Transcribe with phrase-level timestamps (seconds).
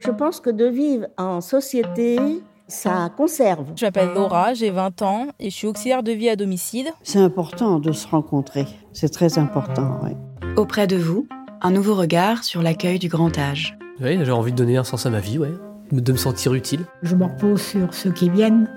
[0.00, 2.18] Je pense que de vivre en société,
[2.68, 3.66] ça conserve.
[3.76, 6.90] Je m'appelle Laura, j'ai 20 ans et je suis auxiliaire de vie à domicile.
[7.02, 10.00] C'est important de se rencontrer, c'est très important.
[10.02, 10.12] Oui.
[10.56, 11.26] Auprès de vous,
[11.60, 13.76] un nouveau regard sur l'accueil du grand âge.
[14.00, 15.52] Oui, j'ai envie de donner un sens à ma vie, ouais.
[15.92, 16.86] de me sentir utile.
[17.02, 18.70] Je me repose sur ceux qui viennent,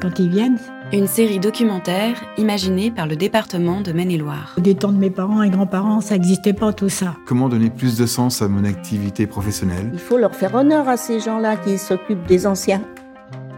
[0.00, 0.58] quand ils viennent.
[0.90, 4.54] Une série documentaire imaginée par le département de Maine-et-Loire.
[4.56, 7.14] Des temps de mes parents et grands-parents, ça n'existait pas tout ça.
[7.26, 9.90] Comment donner plus de sens à mon activité professionnelle?
[9.92, 12.82] Il faut leur faire honneur à ces gens-là qui s'occupent des anciens.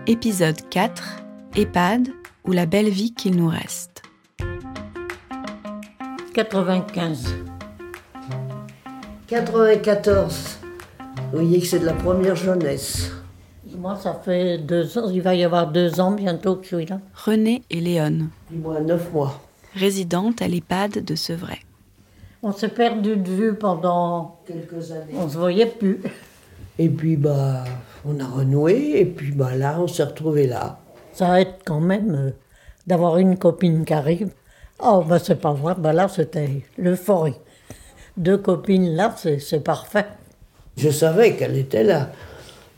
[0.09, 1.23] Épisode 4
[1.55, 2.09] EHPAD
[2.47, 4.03] ou la belle vie qu'il nous reste.
[6.35, 7.33] 95.
[9.29, 10.59] 94.
[10.99, 13.13] Vous voyez que c'est de la première jeunesse.
[13.81, 16.85] Moi, ça fait deux ans, il va y avoir deux ans bientôt que je suis
[16.85, 17.01] là.
[17.15, 18.29] René et Léon.
[18.51, 19.41] Moi, neuf mois.
[19.75, 21.61] Résidente à l'EHPAD de Sevray.
[22.43, 25.15] On s'est perdu de vue pendant quelques années.
[25.17, 26.03] On se voyait plus.
[26.79, 27.65] Et puis, bah,
[28.05, 30.79] on a renoué, et puis, bah, là, on s'est retrouvés là.
[31.15, 32.31] Ça aide quand même euh,
[32.87, 34.31] d'avoir une copine qui arrive.
[34.85, 37.41] Oh, bah, c'est pas vrai, bah là, c'était l'euphorie.
[38.19, 40.05] Deux copines là, c'est parfait.
[40.77, 42.11] Je savais qu'elle était là.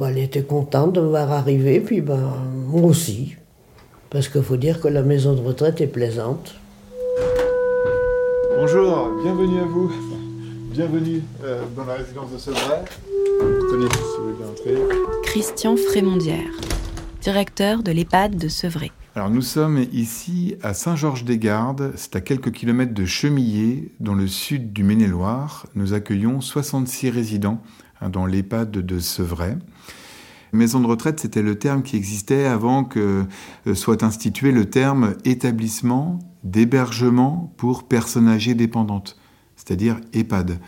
[0.03, 2.35] Bah, elle était contente de me voir arriver, puis ben,
[2.67, 3.37] moi aussi.
[4.11, 6.57] Parce qu'il faut dire que la maison de retraite est plaisante.
[8.57, 9.93] Bonjour, bienvenue à vous.
[10.73, 12.81] Bienvenue euh, dans la résidence de Sevray.
[13.71, 14.97] Tenez, si vous voulez bien entrer.
[15.23, 16.51] Christian Frémondière,
[17.21, 18.91] directeur de l'EHPAD de Sevray.
[19.15, 24.73] Alors nous sommes ici à Saint-Georges-des-Gardes, c'est à quelques kilomètres de Chemillé, dans le sud
[24.73, 25.67] du Maine-et-Loire.
[25.77, 27.63] Nous accueillons 66 résidents
[28.11, 29.57] dans l'EHPAD de Sevray.
[30.53, 33.25] Maison de retraite, c'était le terme qui existait avant que
[33.67, 39.17] euh, soit institué le terme établissement d'hébergement pour personnes âgées dépendantes,
[39.57, 40.59] c'est-à-dire EHPAD.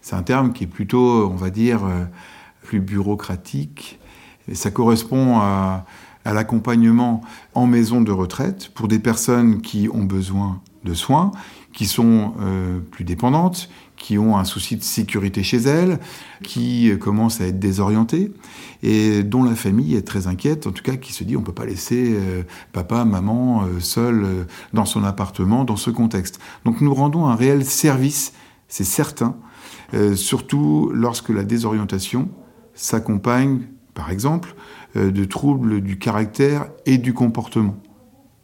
[0.00, 2.04] C'est un terme qui est plutôt, on va dire, euh,
[2.62, 3.98] plus bureaucratique.
[4.48, 5.84] Et ça correspond à
[6.24, 7.20] à l'accompagnement
[7.54, 11.32] en maison de retraite pour des personnes qui ont besoin de soins,
[11.74, 15.98] qui sont euh, plus dépendantes, qui ont un souci de sécurité chez elles,
[16.42, 18.32] qui commencent à être désorientées
[18.82, 21.44] et dont la famille est très inquiète, en tout cas qui se dit on ne
[21.44, 22.42] peut pas laisser euh,
[22.72, 26.40] papa, maman euh, seul dans son appartement dans ce contexte.
[26.64, 28.32] Donc nous rendons un réel service,
[28.68, 29.36] c'est certain,
[30.16, 32.28] surtout lorsque la désorientation
[32.74, 33.60] s'accompagne,
[33.94, 34.54] par exemple,
[34.96, 37.76] euh, de troubles du caractère et du comportement.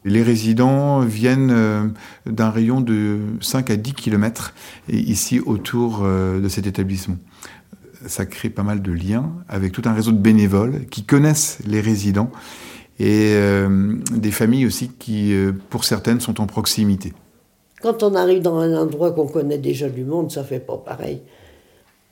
[0.05, 1.87] Les résidents viennent euh,
[2.27, 4.55] d'un rayon de 5 à 10 km
[4.89, 7.17] ici autour euh, de cet établissement.
[8.07, 11.81] Ça crée pas mal de liens avec tout un réseau de bénévoles qui connaissent les
[11.83, 12.31] résidents
[12.99, 13.35] et
[14.11, 15.35] des familles aussi qui,
[15.71, 17.15] pour certaines, sont en proximité.
[17.81, 21.23] Quand on arrive dans un endroit qu'on connaît déjà du monde, ça fait pas pareil.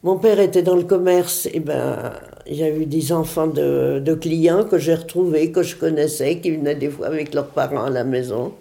[0.04, 2.12] Mon père était dans le commerce, et ben,
[2.46, 6.88] a eu des enfants de, clients que j'ai retrouvés, que je connaissais, qui venaient des
[6.88, 8.52] fois avec leurs parents à la maison.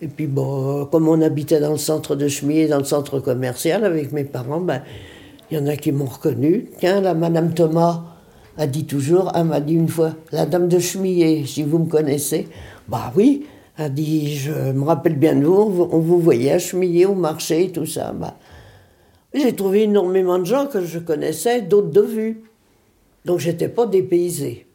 [0.00, 3.84] Et puis bon, comme on habitait dans le centre de Chemillé, dans le centre commercial
[3.84, 4.80] avec mes parents, ben,
[5.50, 6.70] il y en a qui m'ont reconnu.
[6.78, 8.02] Tiens, la Madame Thomas
[8.56, 11.86] a dit toujours, elle m'a dit une fois, la Dame de Chemillé, si vous me
[11.86, 12.48] connaissez.
[12.88, 13.44] Bah oui,
[13.76, 17.70] elle dit, je me rappelle bien de vous, on vous voyait à Chemillé au marché,
[17.72, 18.12] tout ça.
[18.12, 18.38] Bah,
[19.34, 22.42] j'ai trouvé énormément de gens que je connaissais, d'autres de vue.
[23.24, 24.66] Donc j'étais pas dépaysée.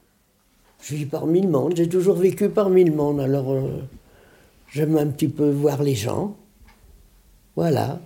[0.81, 3.81] Je vis parmi le monde, j'ai toujours vécu parmi le monde, alors euh,
[4.69, 6.35] j'aime un petit peu voir les gens.
[7.55, 7.99] Voilà.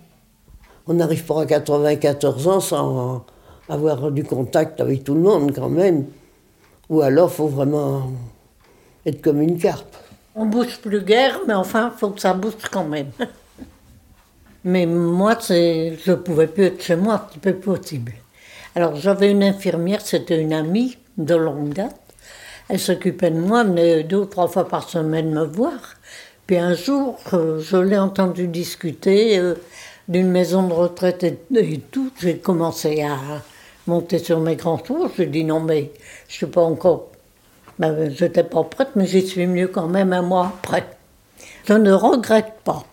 [0.86, 3.26] On n'arrive pas à 94 ans sans
[3.68, 6.06] avoir du contact avec tout le monde quand même.
[6.88, 8.10] Ou alors faut vraiment
[9.04, 9.96] être comme une carpe.
[10.34, 13.10] On bouge plus guère, mais enfin, faut que ça bouge quand même.
[14.64, 18.12] Mais moi, je ne pouvais plus être chez moi, c'était peu possible.
[18.74, 21.96] Alors j'avais une infirmière, c'était une amie de longue date.
[22.68, 25.78] Elle s'occupait de moi, venait deux ou trois fois par semaine me voir.
[26.46, 29.54] Puis un jour, euh, je l'ai entendu discuter euh,
[30.08, 31.38] d'une maison de retraite et,
[31.90, 32.10] tout.
[32.20, 33.16] J'ai commencé à
[33.86, 35.10] monter sur mes grands tours.
[35.16, 35.92] J'ai dit non, mais
[36.28, 37.08] je suis pas encore.
[37.78, 40.86] Ben, j'étais pas prête, mais j'y suis mieux quand même un mois après.
[41.64, 42.84] Je ne regrette pas.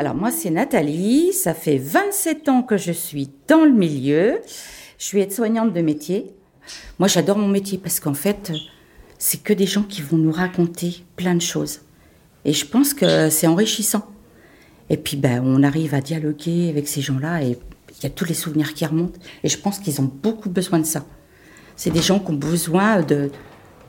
[0.00, 4.40] Alors moi, c'est Nathalie, ça fait 27 ans que je suis dans le milieu.
[4.96, 6.32] Je suis aide-soignante de métier.
[7.00, 8.52] Moi, j'adore mon métier parce qu'en fait,
[9.18, 11.80] c'est que des gens qui vont nous raconter plein de choses.
[12.44, 14.06] Et je pense que c'est enrichissant.
[14.88, 17.58] Et puis, ben, on arrive à dialoguer avec ces gens-là et
[17.90, 19.18] il y a tous les souvenirs qui remontent.
[19.42, 21.04] Et je pense qu'ils ont beaucoup besoin de ça.
[21.74, 23.32] C'est des gens qui ont besoin de,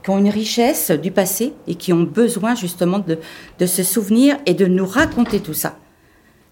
[0.04, 3.20] qui ont une richesse du passé et qui ont besoin justement de,
[3.60, 5.78] de se souvenir et de nous raconter tout ça.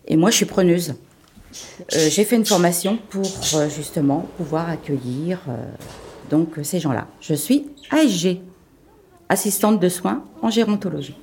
[0.07, 0.95] Et moi, je suis preneuse.
[1.93, 5.55] Euh, j'ai fait une formation pour euh, justement pouvoir accueillir euh,
[6.29, 7.07] donc ces gens-là.
[7.21, 8.39] Je suis ASG,
[9.29, 11.15] assistante de soins en gérontologie.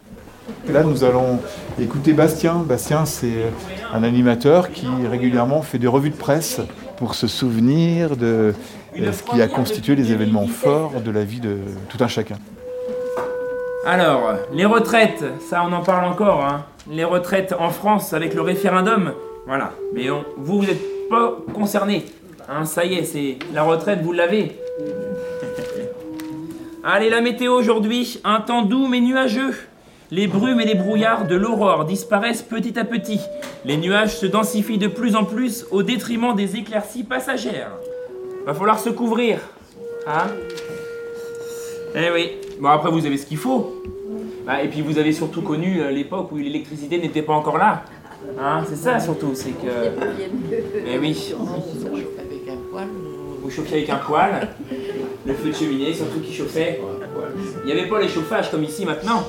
[0.69, 1.39] Là, nous allons
[1.81, 2.57] écouter Bastien.
[2.57, 3.47] Bastien, c'est
[3.93, 6.61] un animateur qui régulièrement fait des revues de presse
[6.99, 8.55] pour se souvenir de
[8.95, 11.59] ce qui a constitué les événements forts de la vie de
[11.89, 12.37] tout un chacun.
[13.87, 16.43] Alors, les retraites, ça on en parle encore.
[16.43, 16.65] Hein.
[16.91, 19.13] Les retraites en France avec le référendum,
[19.47, 19.73] voilà.
[19.93, 22.07] Mais vous, vous n'êtes pas concerné.
[22.49, 24.59] Hein, ça y est, c'est la retraite, vous l'avez.
[26.85, 29.55] Allez, la météo aujourd'hui, un temps doux mais nuageux.
[30.11, 33.21] Les brumes et les brouillards de l'aurore disparaissent petit à petit.
[33.67, 37.73] Les nuages se densifient de plus en plus au détriment des éclaircies passagères.
[38.47, 39.41] Va falloir se couvrir.
[40.07, 40.27] Hein
[41.95, 42.44] Eh oui.
[42.61, 43.83] Bon, après, vous avez ce qu'il faut.
[44.47, 47.85] Bah, et puis, vous avez surtout connu euh, l'époque où l'électricité n'était pas encore là.
[48.39, 49.91] Hein c'est ça surtout, c'est que.
[50.87, 51.35] Eh oui.
[53.43, 54.49] Vous chauffiez avec un poêle.
[55.27, 56.81] Le feu de cheminée, surtout qui chauffait.
[57.63, 59.25] Il n'y avait pas les chauffages comme ici maintenant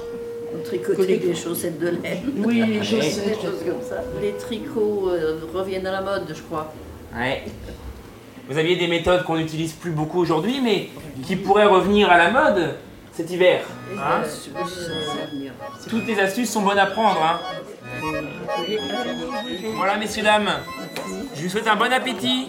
[0.64, 2.22] tricoter des chaussettes de laine.
[2.38, 3.26] Oui, les chaussettes.
[3.26, 4.04] Des choses comme ça.
[4.22, 6.74] Les tricots euh, reviennent à la mode, je crois.
[7.16, 7.44] Ouais.
[8.50, 10.90] Vous aviez des méthodes qu'on n'utilise plus beaucoup aujourd'hui, mais
[11.26, 12.76] qui pourraient revenir à la mode
[13.16, 13.62] cet hiver.
[13.98, 14.24] Hein
[15.90, 17.22] Toutes les astuces sont bonnes à prendre.
[17.24, 17.40] Hein
[19.76, 20.50] voilà, messieurs, dames.
[21.36, 22.48] Je vous souhaite un bon appétit.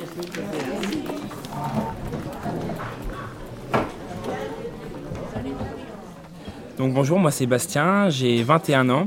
[6.78, 9.06] Donc bonjour, moi c'est Bastien, j'ai 21 ans,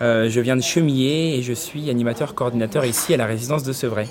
[0.00, 3.74] euh, je viens de Chemillé et je suis animateur coordinateur ici à la résidence de
[3.74, 4.08] Sevray.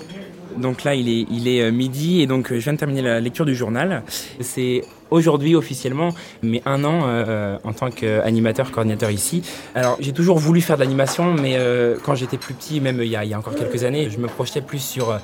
[0.56, 3.02] Donc là il est, il est euh, midi et donc euh, je viens de terminer
[3.02, 4.04] la lecture du journal.
[4.38, 6.10] C'est aujourd'hui officiellement,
[6.42, 9.42] mais un an euh, en tant qu'animateur, coordinateur ici.
[9.74, 13.08] Alors j'ai toujours voulu faire de l'animation, mais euh, quand j'étais plus petit, même il
[13.08, 15.18] y, a, encore quelques années, je me projetais plus sur euh,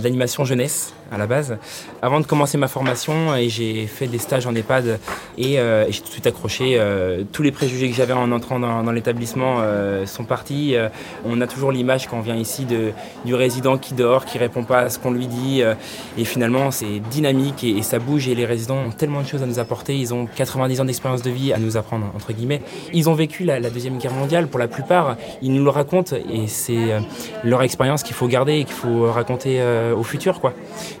[0.00, 1.58] l'animation jeunesse à la base.
[2.00, 4.98] Avant de commencer ma formation, et j'ai fait des stages en EHPAD
[5.36, 6.80] et, et j'ai tout de suite accroché.
[7.32, 9.60] tous les préjugés que j'avais en entrant dans, dans l'établissement
[10.06, 10.74] sont partis.
[11.26, 12.92] on a toujours l'image quand on vient ici de,
[13.26, 15.62] du résident qui dort, qui répond pas à ce qu'on lui dit.
[16.16, 19.46] et finalement, c'est dynamique et, et ça bouge et les résidents ont tellement de à
[19.46, 19.96] nous apporter.
[19.96, 22.60] Ils ont 90 ans d'expérience de vie à nous apprendre, entre guillemets.
[22.92, 25.16] Ils ont vécu la, Deuxième Guerre mondiale pour la plupart.
[25.40, 27.00] Ils nous le racontent et c'est euh,
[27.44, 30.40] leur expérience qu'il faut garder et qu'il faut raconter euh, au futur.
[30.40, 30.52] Quoi.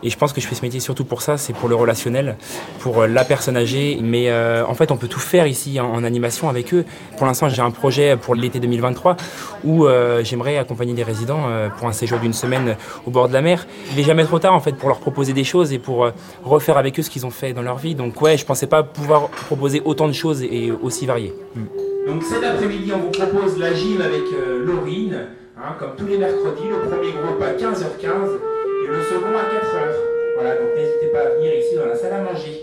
[0.02, 2.36] Et je pense que je fais ce métier surtout pour ça, c'est pour le relationnel,
[2.78, 3.98] pour euh, la personne âgée.
[4.00, 6.84] Mais en fait, on peut tout faire ici en, animation avec eux.
[7.16, 9.16] Pour l'instant, j'ai un projet pour l'été 2023
[9.64, 9.86] où
[10.22, 11.46] j'aimerais accompagner des résidents
[11.76, 12.76] pour un séjour d'une semaine
[13.06, 13.66] au bord de la mer.
[13.90, 16.10] Il n'est jamais trop tard en fait pour leur proposer des choses et pour
[16.44, 17.94] refaire avec eux ce qu'ils ont fait dans leur vie.
[17.94, 21.34] Donc ouais, je pensais pas pouvoir proposer autant de choses et aussi variées.
[21.54, 21.66] Hmm.
[22.06, 25.26] Donc cet après-midi, on vous propose la gym avec euh, Laurine,
[25.56, 28.38] hein, comme tous les mercredis, le premier groupe à 15h15
[28.84, 29.94] et le second à 4h.
[30.36, 32.60] Voilà, donc n'hésitez pas à venir ici dans la salle à manger.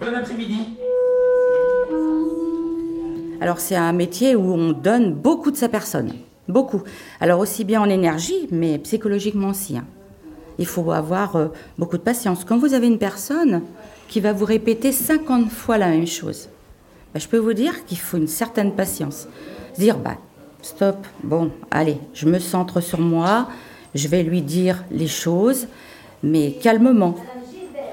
[0.00, 0.58] Bon après-midi.
[3.40, 6.12] Alors c'est un métier où on donne beaucoup de sa personne,
[6.48, 6.82] beaucoup.
[7.20, 9.76] Alors aussi bien en énergie, mais psychologiquement aussi.
[9.76, 9.84] Hein.
[10.58, 11.48] Il faut avoir euh,
[11.78, 12.44] beaucoup de patience.
[12.44, 13.62] Quand vous avez une personne
[14.12, 16.50] qui va vous répéter 50 fois la même chose.
[17.14, 19.26] Ben, je peux vous dire qu'il faut une certaine patience.
[19.78, 20.18] Dire, bah,
[20.60, 23.48] stop, bon, allez, je me centre sur moi,
[23.94, 25.66] je vais lui dire les choses,
[26.22, 27.16] mais calmement.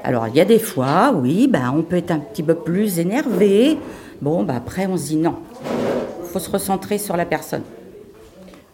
[0.04, 3.00] Alors, il y a des fois, oui, ben, on peut être un petit peu plus
[3.00, 3.78] énervé.
[4.22, 5.38] Bon, ben, après, on se dit non,
[6.26, 7.64] faut se recentrer sur la personne.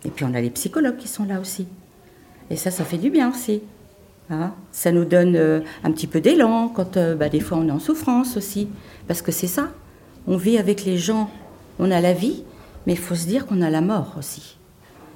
[0.04, 1.68] Et puis, on a les psychologues qui sont là aussi.
[2.50, 3.62] Et ça, ça fait du bien aussi.
[4.32, 4.53] Hein?
[4.72, 7.72] ça nous donne euh, un petit peu d'élan quand euh, bah, des fois on est
[7.72, 8.67] en souffrance aussi.
[9.08, 9.70] Parce que c'est ça.
[10.27, 11.29] On vit avec les gens,
[11.77, 12.44] on a la vie,
[12.88, 14.58] mais il faut se dire qu'on a la mort aussi.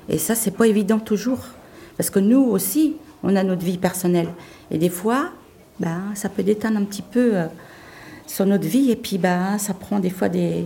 [0.09, 1.39] Et ça, c'est pas évident toujours.
[1.97, 4.29] Parce que nous aussi, on a notre vie personnelle.
[4.71, 5.29] Et des fois,
[5.79, 7.45] bah, ça peut déteindre un petit peu euh,
[8.27, 8.91] sur notre vie.
[8.91, 10.65] Et puis, bah, ça prend des fois des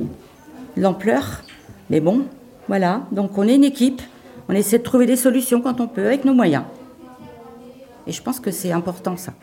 [0.75, 1.41] l'ampleur.
[1.89, 2.25] Mais bon,
[2.67, 3.03] voilà.
[3.11, 4.01] Donc, on est une équipe.
[4.49, 6.63] On essaie de trouver des solutions quand on peut, avec nos moyens.
[8.07, 9.33] Et je pense que c'est important ça,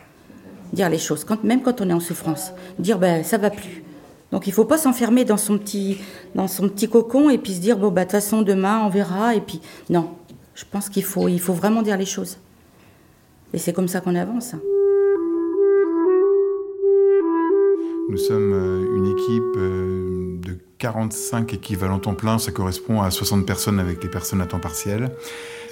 [0.73, 3.83] dire les choses, même quand on est en souffrance, dire ben ça va plus.
[4.31, 5.97] Donc il faut pas s'enfermer dans son petit
[6.35, 8.89] dans son petit cocon et puis se dire bon bah de toute façon demain on
[8.89, 10.11] verra et puis non,
[10.55, 12.37] je pense qu'il faut il faut vraiment dire les choses.
[13.53, 14.55] Et c'est comme ça qu'on avance.
[18.09, 23.45] Nous sommes euh, une équipe euh, de 45 équivalents temps plein, ça correspond à 60
[23.45, 25.11] personnes avec les personnes à temps partiel.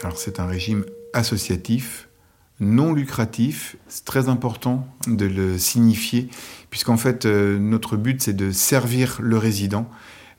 [0.03, 2.09] Alors c'est un régime associatif
[2.60, 3.78] non lucratif.
[3.88, 6.30] C'est très important de le signifier,
[6.70, 9.89] puisqu'en fait, euh, notre but, c'est de servir le résident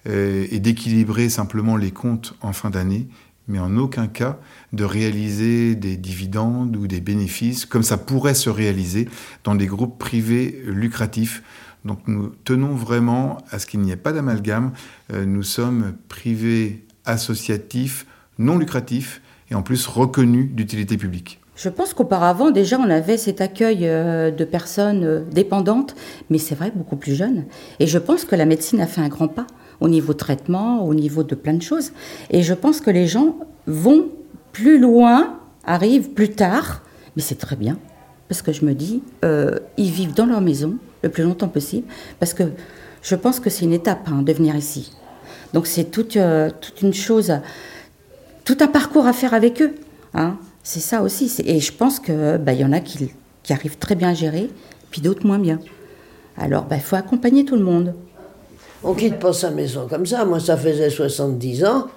[0.08, 3.08] euh, et d'équilibrer simplement les comptes en fin d'année,
[3.48, 4.38] mais en aucun cas
[4.72, 9.08] de réaliser des dividendes ou des bénéfices comme ça pourrait se réaliser
[9.44, 11.42] dans des groupes privés lucratifs.
[11.84, 14.72] Donc nous tenons vraiment à ce qu'il n'y ait pas d'amalgame.
[15.12, 18.06] Euh, nous sommes privés associatifs,
[18.38, 21.39] non lucratifs et en plus reconnus d'utilité publique.
[21.62, 25.94] Je pense qu'auparavant, déjà, on avait cet accueil euh, de personnes euh, dépendantes,
[26.30, 27.44] mais c'est vrai, beaucoup plus jeunes.
[27.80, 29.46] Et je pense que la médecine a fait un grand pas
[29.80, 31.92] au niveau traitement, au niveau de plein de choses.
[32.30, 33.36] Et je pense que les gens
[33.66, 34.06] vont
[34.52, 36.80] plus loin, arrivent plus tard,
[37.14, 37.76] mais c'est très bien,
[38.28, 41.86] parce que je me dis, euh, ils vivent dans leur maison le plus longtemps possible,
[42.20, 42.44] parce que
[43.02, 44.92] je pense que c'est une étape hein, de venir ici.
[45.52, 47.34] Donc c'est toute, une chose,
[48.46, 49.74] tout un parcours à faire avec eux.
[50.14, 50.38] Hein.
[50.62, 51.32] C'est ça aussi.
[51.44, 53.10] Et je pense qu'il bah, y en a qui,
[53.42, 54.50] qui, arrivent très bien à gérer,
[54.90, 55.58] puis d'autres moins bien.
[56.36, 57.94] Alors, il bah, faut accompagner tout le monde.
[58.82, 60.24] On quitte pas sa maison comme ça.
[60.24, 61.88] Moi, ça faisait 70 ans.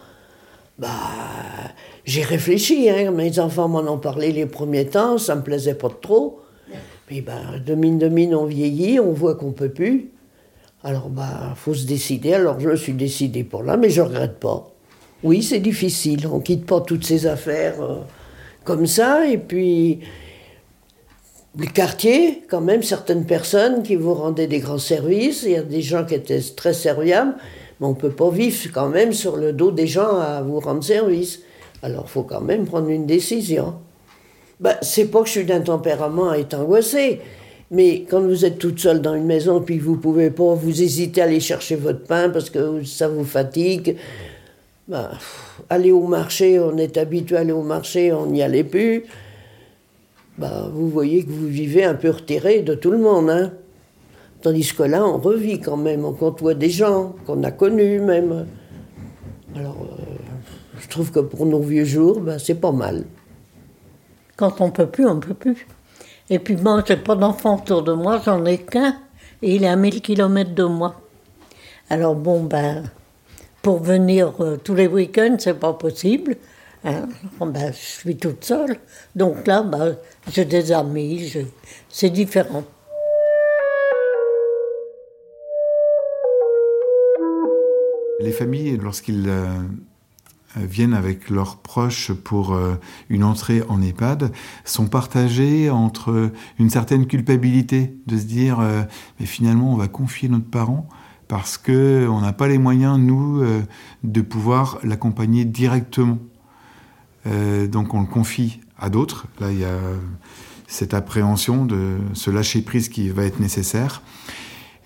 [0.78, 0.90] Bah,
[2.04, 2.90] j'ai réfléchi.
[2.90, 3.12] Hein.
[3.12, 5.18] Mes enfants m'en ont parlé les premiers temps.
[5.18, 6.42] Ça me plaisait pas trop.
[7.06, 9.00] Puis, bah, de mine de mine, on vieillit.
[9.00, 10.12] On voit qu'on peut plus.
[10.84, 12.34] Alors, bah, faut se décider.
[12.34, 14.70] Alors, je suis décidé pour là, mais je regrette pas.
[15.24, 16.28] Oui, c'est difficile.
[16.28, 18.00] On quitte pas toutes ces affaires euh,
[18.64, 19.28] comme ça.
[19.28, 20.00] Et puis,
[21.58, 25.44] les quartiers, quand même, certaines personnes qui vous rendaient des grands services.
[25.44, 27.36] Il y a des gens qui étaient très serviables,
[27.80, 30.60] mais on ne peut pas vivre quand même sur le dos des gens à vous
[30.60, 31.42] rendre service.
[31.82, 33.76] Alors, il faut quand même prendre une décision.
[34.60, 37.20] Ben, c'est pas que je suis d'un tempérament à être angoissé,
[37.70, 41.22] mais quand vous êtes toute seule dans une maison, puis vous pouvez pas, vous hésitez
[41.22, 43.98] à aller chercher votre pain parce que ça vous fatigue.
[44.88, 45.12] Ben,
[45.70, 49.06] aller au marché, on est habitué à aller au marché, on n'y allait plus
[50.38, 53.30] bah, vous voyez que vous vivez un peu retiré de tout le monde.
[53.30, 53.52] Hein.
[54.42, 58.48] Tandis que là, on revit quand même, on côtoie des gens qu'on a connus même.
[59.56, 60.04] Alors, euh,
[60.80, 63.06] je trouve que pour nos vieux jours, bah, c'est pas mal.
[64.36, 65.68] Quand on peut plus, on peut plus.
[66.30, 68.96] Et puis moi, j'ai pas d'enfant autour de moi, j'en ai qu'un,
[69.42, 70.96] et il est à 1000 km de moi.
[71.90, 72.84] Alors bon, ben,
[73.64, 76.36] pour venir euh, tous les week-ends, c'est pas possible.
[76.84, 77.08] Hein.
[77.40, 78.78] Ben, je suis toute seule.
[79.16, 79.96] Donc là, ben,
[80.30, 81.34] j'ai des amis,
[81.90, 82.66] c'est différent.
[88.20, 89.62] Les familles, lorsqu'ils euh,
[90.58, 92.76] viennent avec leurs proches pour euh,
[93.10, 94.34] une entrée en EHPAD,
[94.66, 98.60] sont partagées entre une certaine culpabilité de se dire
[99.20, 100.88] mais finalement on va confier notre parent
[101.28, 103.44] parce que on n'a pas les moyens nous
[104.04, 106.20] de pouvoir l'accompagner directement.
[107.26, 109.28] donc on le confie à d'autres.
[109.40, 109.78] Là, il y a
[110.74, 114.02] cette appréhension de ce lâcher prise qui va être nécessaire.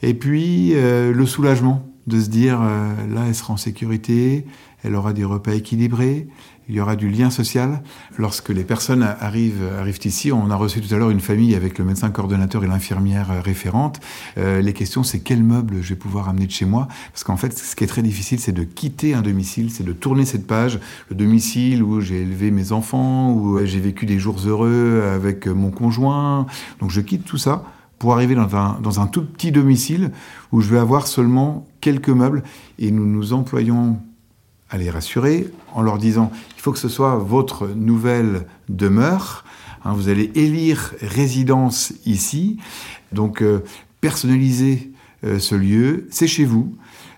[0.04, 4.46] Et puis euh, le soulagement de se dire euh, là, elle sera en sécurité,
[4.84, 6.28] elle aura des repas équilibrés,
[6.70, 7.82] il y aura du lien social.
[8.18, 9.64] Lorsque les personnes arrivent,
[10.06, 13.44] ici, on a reçu tout à l'heure une famille avec le médecin coordonnateur et l'infirmière
[13.44, 14.00] référente.
[14.38, 16.88] Euh, les questions, c'est quel meuble je vais pouvoir amener de chez moi?
[17.12, 19.94] Parce qu'en fait, ce qui est très difficile, c'est de quitter un domicile, c'est de
[19.94, 24.40] tourner cette page, le domicile où j'ai élevé mes enfants, où j'ai vécu des jours
[24.46, 26.46] heureux avec mon conjoint.
[26.80, 27.64] Donc je quitte tout ça
[28.00, 30.12] pour arriver dans un tout petit domicile
[30.52, 32.44] où je vais avoir seulement quelques meubles
[32.78, 34.00] et nous nous employons
[34.70, 39.46] à les rassurer en leur disant il faut que ce soit votre nouvelle demeure.
[39.86, 42.58] Hein, vous allez élire résidence ici,
[43.12, 43.64] donc euh,
[44.02, 44.92] personnaliser
[45.24, 46.76] euh, ce lieu, c'est chez vous.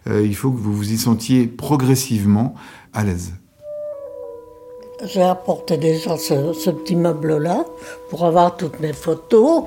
[0.08, 2.54] Euh, il faut que vous vous y sentiez progressivement
[2.94, 3.34] à l'aise.
[5.04, 7.66] J'ai apporté déjà ce, petit meuble-là
[8.10, 9.64] pour avoir toutes mes photos.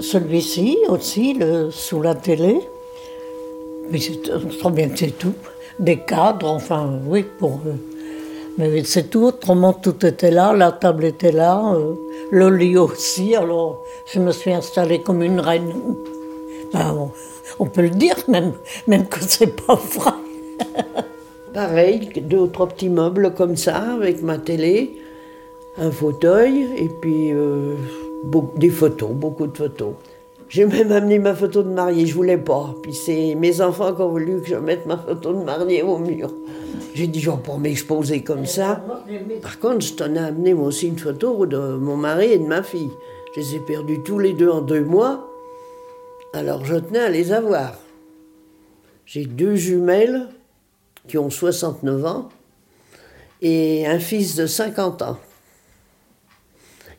[0.00, 2.58] Celui-ci aussi, le, sous la télé.
[3.90, 5.34] Mais je crois bien que c'est tout
[5.78, 7.60] des cadres, enfin, oui, pour.
[7.66, 7.78] eux.
[8.58, 11.94] mais c'est tout, autrement tout était là, la table était là, euh,
[12.30, 15.72] le lit aussi, alors je me suis installée comme une reine.
[16.72, 17.10] Ben,
[17.58, 18.52] on, peut le dire même,
[18.86, 20.12] même que c'est pas vrai.
[21.54, 24.98] Pareil, deux ou trois petits meubles comme ça, avec ma télé,
[25.76, 27.76] un fauteuil, et puis euh,
[28.56, 29.92] des photos, beaucoup de photos.
[30.52, 32.74] J'ai même amené ma photo de mariée, je voulais pas.
[32.82, 35.96] Puis c'est mes enfants qui ont voulu que je mette ma photo de mariée au
[35.96, 36.30] mur.
[36.94, 38.84] J'ai dit, vais pas m'exposer comme ça.
[39.40, 42.44] Par contre, je tenais à amener moi aussi une photo de mon mari et de
[42.44, 42.90] ma fille.
[43.34, 45.26] Je les ai perdus tous les deux en deux mois.
[46.34, 47.78] Alors je tenais à les avoir.
[49.06, 50.28] J'ai deux jumelles
[51.08, 52.28] qui ont 69 ans
[53.40, 55.18] et un fils de 50 ans.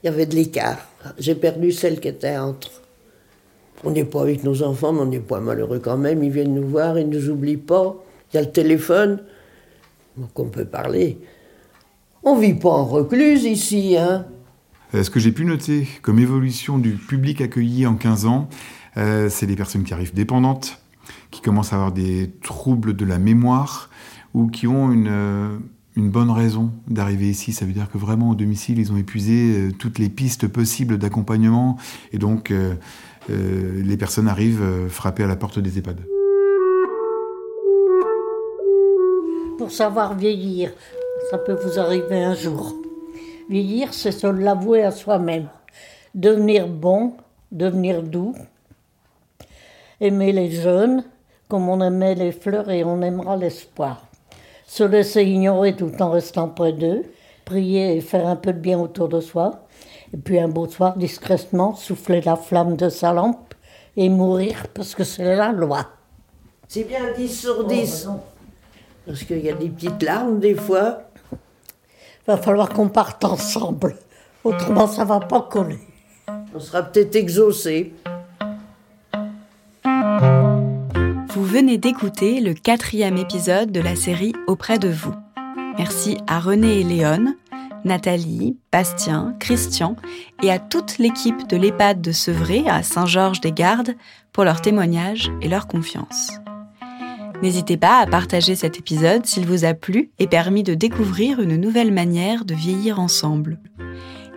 [0.01, 0.79] Il y avait de l'écart.
[1.19, 2.82] J'ai perdu celle qui était entre.
[3.83, 6.23] On n'est pas avec nos enfants, mais on n'est pas malheureux quand même.
[6.23, 7.95] Ils viennent nous voir, ils ne nous oublient pas.
[8.31, 9.19] Il y a le téléphone,
[10.17, 11.17] donc on peut parler.
[12.23, 14.25] On vit pas en recluse ici, hein.
[14.95, 18.47] Euh, ce que j'ai pu noter comme évolution du public accueilli en 15 ans,
[18.97, 20.79] euh, c'est des personnes qui arrivent dépendantes,
[21.31, 23.89] qui commencent à avoir des troubles de la mémoire
[24.33, 25.57] ou qui ont une, euh,
[25.95, 27.53] une bonne raison d'arriver ici.
[27.53, 31.77] Ça veut dire que vraiment au domicile, ils ont épuisé toutes les pistes possibles d'accompagnement
[32.11, 32.53] et donc
[33.29, 35.99] les personnes arrivent frapper à la porte des EHPAD.
[39.57, 40.71] Pour savoir vieillir,
[41.29, 42.73] ça peut vous arriver un jour.
[43.49, 45.47] Vieillir, c'est se l'avouer à soi-même.
[46.15, 47.13] Devenir bon,
[47.51, 48.33] devenir doux.
[50.01, 51.03] Aimer les jeunes
[51.47, 54.07] comme on aimait les fleurs et on aimera l'espoir.
[54.65, 57.03] Se laisser ignorer tout en restant près d'eux.
[57.45, 59.65] Prier et faire un peu de bien autour de soi.
[60.13, 63.53] Et puis un beau soir, discrètement, souffler la flamme de sa lampe
[63.97, 65.87] et mourir parce que c'est la loi.
[66.67, 68.09] C'est bien 10 sur 10.
[69.05, 71.03] parce qu'il y a des petites larmes des fois
[72.27, 73.97] va falloir qu'on parte ensemble.
[74.43, 75.79] Autrement, ça va pas coller.
[76.55, 77.93] On sera peut-être exaucé.
[81.29, 85.13] Vous venez d'écouter le quatrième épisode de la série Auprès de vous.
[85.77, 87.35] Merci à René et Léon,
[87.85, 89.95] Nathalie, Bastien, Christian
[90.41, 93.95] et à toute l'équipe de l'EHPAD de Sevray à Saint-Georges-des-Gardes
[94.31, 96.31] pour leur témoignage et leur confiance.
[97.41, 101.57] N'hésitez pas à partager cet épisode s'il vous a plu et permis de découvrir une
[101.57, 103.59] nouvelle manière de vieillir ensemble.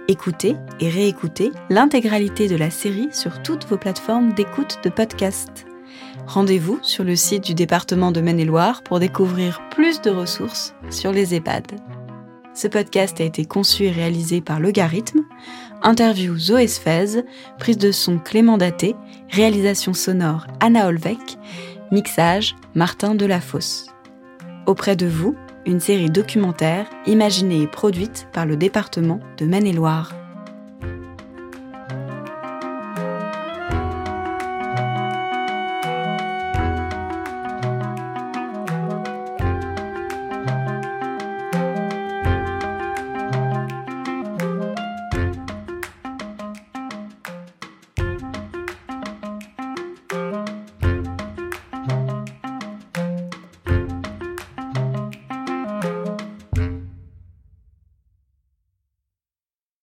[0.09, 5.67] Écoutez et réécoutez l'intégralité de la série sur toutes vos plateformes d'écoute de podcast.
[6.27, 11.35] Rendez-vous sur le site du département de Maine-et-Loire pour découvrir plus de ressources sur les
[11.35, 12.06] EHPAD.
[12.57, 15.21] Ce podcast a été conçu et réalisé par Logarithme,
[15.83, 17.23] interview Zoé Sfez,
[17.59, 18.97] prise de son Clément Daté,
[19.31, 21.19] réalisation sonore Anna Olvec,
[21.93, 23.89] Mixage Martin Delafosse.
[24.65, 25.37] Auprès de vous,
[25.67, 30.15] une série documentaire imaginée et produite par le département de Maine-et-Loire.